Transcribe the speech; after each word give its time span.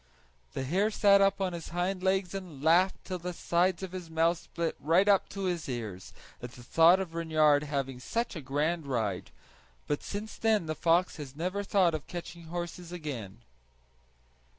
The 0.53 0.63
hare 0.63 0.89
sat 0.89 1.21
up 1.21 1.39
on 1.39 1.53
his 1.53 1.69
hind 1.69 2.01
legs 2.01 2.33
and 2.33 2.63
laughed 2.63 3.05
till 3.05 3.19
the 3.19 3.33
sides 3.33 3.83
of 3.83 3.91
his 3.91 4.09
mouth 4.09 4.39
split 4.39 4.75
right 4.79 5.07
up 5.07 5.29
to 5.29 5.43
his 5.43 5.69
ears, 5.69 6.11
at 6.41 6.53
the 6.53 6.63
thought 6.63 6.99
of 6.99 7.13
Reynard 7.13 7.65
having 7.65 7.99
such 7.99 8.35
a 8.35 8.41
grand 8.41 8.87
ride; 8.87 9.29
but 9.85 10.01
since 10.01 10.37
then 10.37 10.65
the 10.65 10.73
fox 10.73 11.17
has 11.17 11.35
never 11.35 11.61
thought 11.63 11.93
of 11.93 12.07
catching 12.07 12.45
horses 12.45 12.91
again. 12.91 13.43